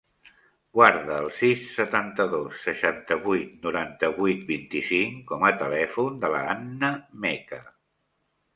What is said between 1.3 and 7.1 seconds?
sis, setanta-dos, seixanta-vuit, noranta-vuit, vint-i-cinc com a telèfon de la Hannah